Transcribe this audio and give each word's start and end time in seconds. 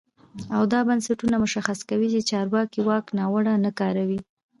او 0.55 0.61
دا 0.73 0.79
بنسټونه 0.87 1.35
مشخص 1.45 1.79
کوي 1.89 2.07
چې 2.13 2.27
چارواکي 2.29 2.79
واک 2.87 3.05
ناوړه 3.17 3.53
نه 3.65 3.71
کاروي. 3.79 4.19